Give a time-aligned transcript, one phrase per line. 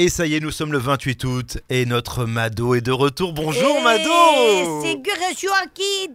[0.00, 3.32] Et ça y est, nous sommes le 28 août et notre Mado est de retour.
[3.32, 5.02] Bonjour Eh, Mado C'est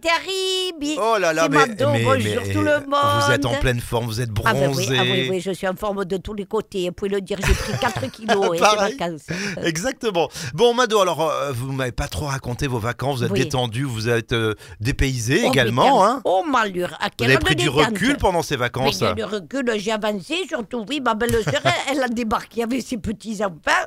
[0.00, 3.60] terrible Oh là là, mais, Mado, mais- bonjour mais, tout le Vous êtes en monde.
[3.60, 4.86] pleine forme, vous êtes Ah ben bronzé.
[4.88, 6.86] oui, ah oui, oui, je suis en forme de tous les côtés.
[6.86, 8.58] Vous pouvez le dire, j'ai pris 4 kilos et
[8.98, 9.26] vacances.
[9.62, 10.30] Exactement.
[10.54, 13.40] Bon Mado, alors euh, vous m'avez pas trop raconté vos vacances, vous êtes Oui.
[13.40, 16.02] détendu, vous êtes euh, dépaysé Oh, également.
[16.06, 18.60] Hein Oh malheur, à vous quelle avez heure pris du détente recul pendant ces Mais
[18.60, 19.02] vacances.
[19.02, 22.96] a du recul, j'ai avancé, surtout oui, ma belle-sœur, elle, elle a débarqué avec ses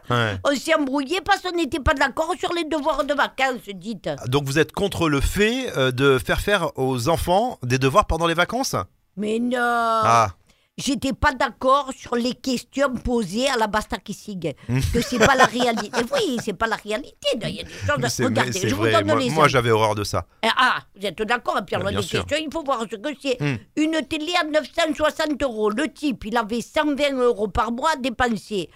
[0.09, 0.35] Ouais.
[0.43, 4.09] On s'est embrouillé parce qu'on n'était pas d'accord sur les devoirs de vacances, dites.
[4.27, 8.27] Donc vous êtes contre le fait euh, de faire faire aux enfants des devoirs pendant
[8.27, 8.75] les vacances?
[9.15, 10.29] Mais non Ah,
[10.79, 14.53] J'étais pas d'accord sur les questions posées à la Basta Kissing.
[14.93, 15.89] Que c'est pas la réalité.
[16.13, 17.15] Oui, c'est pas la réalité.
[17.33, 18.07] Il y a des choses.
[18.09, 18.91] c'est Regardez, c'est je vous vrai.
[18.91, 20.27] donne Moi, les moi, j'avais horreur de ça.
[20.43, 23.41] Eh, Ah, vous êtes d'accord bien questions, il faut voir ce que c'est.
[23.41, 23.55] Hmm.
[23.75, 25.71] Une télé à 960 euros.
[25.71, 28.69] Le type, il avait 120 euros par mois à dépenser.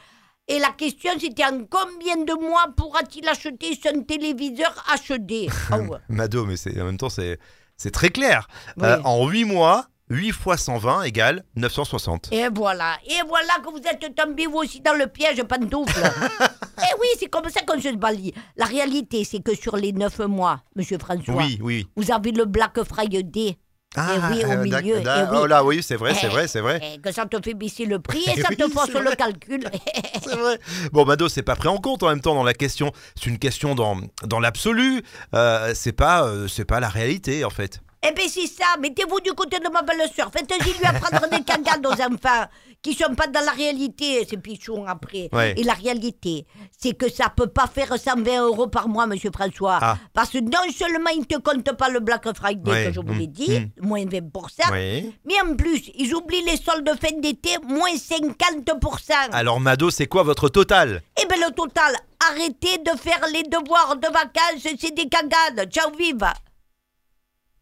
[0.48, 4.74] Et la question, c'était en combien de mois pourra-t-il acheter son téléviseur
[5.08, 5.98] HD Ah ouais.
[6.10, 7.40] Mado, mais c'est en même temps, c'est
[7.78, 8.48] c'est très clair.
[8.78, 8.84] Oui.
[8.86, 12.30] Euh, en 8 mois, 8 fois 120 égale 960.
[12.32, 16.00] Et voilà, et voilà que vous êtes tombé vous aussi dans le piège pantoufle.
[16.80, 18.34] et oui, c'est comme ça qu'on se balie.
[18.58, 21.88] La réalité, c'est que sur les 9 mois, Monsieur François, Oui, oui.
[21.96, 23.58] vous avez le Black Friday.
[23.98, 25.38] Oui, au euh, milieu, d'ac- eh oui.
[25.42, 26.80] Oh là, oui, c'est vrai, c'est Eh, vrai, c'est vrai.
[26.96, 29.00] Et que ça te fait baisser le prix et Eh ça oui, te force c'est
[29.02, 29.64] le calcul.
[30.24, 30.60] C'est vrai.
[30.94, 32.92] Bon, Mado, c'est pas pris en compte en même temps dans la question.
[33.16, 35.02] C'est une question dans, dans l'absolu.
[35.34, 37.82] Euh, c'est pas, euh, c'est pas la réalité en fait.
[38.04, 38.66] Eh bien, c'est ça.
[38.80, 40.32] Mettez-vous du côté de ma belle-sœur.
[40.34, 42.48] Faites-y lui apprendre des cagades aux enfants
[42.82, 45.30] qui sont pas dans la réalité, ces pichons après.
[45.32, 45.54] Ouais.
[45.56, 49.78] Et la réalité, c'est que ça peut pas faire 120 euros par mois, monsieur François.
[49.80, 49.98] Ah.
[50.16, 52.86] Parce que non seulement ils te comptent pas le Black Friday Ouais.
[52.88, 53.32] que je vous l'ai Mm.
[53.32, 55.14] dit, moins 20%, Oui.
[55.26, 59.14] mais en plus, ils oublient les soldes de fin d'été, moins 50%.
[59.32, 61.04] Alors, Mado, c'est quoi votre total?
[61.22, 61.96] Eh bien, le total,
[62.32, 65.70] arrêtez de faire les devoirs de vacances, c'est des cagades.
[65.72, 66.26] Ciao, vive